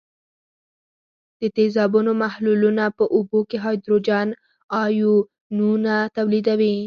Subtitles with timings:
[1.39, 4.27] د تیزابونو محلولونه په اوبو کې هایدروجن
[4.85, 6.75] آیونونه تولیدوي.